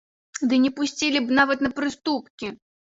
[0.53, 2.47] Ды не пусцілі б нават на прыступкі!